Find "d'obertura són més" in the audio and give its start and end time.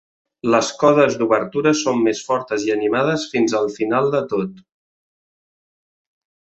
1.19-2.21